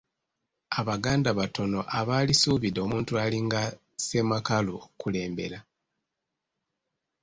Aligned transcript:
Abaganda 0.79 1.29
batono 1.39 1.79
abaalisuubidde 1.99 2.79
omuntu 2.87 3.11
alinga 3.23 3.61
Ssemakalu 4.01 4.71
okukulembera. 4.83 5.59